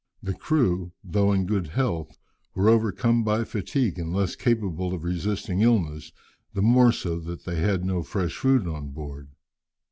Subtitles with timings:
[0.23, 2.17] The crew, though in good health,
[2.55, 6.11] were overcome by fatigue, and less capable of resisting illness,
[6.55, 9.29] the more so that they had no fresh food on board.